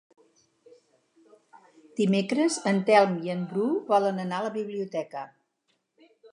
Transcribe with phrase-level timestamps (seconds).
[1.99, 5.27] Dimecres en Telm i en Bru volen anar a la biblioteca.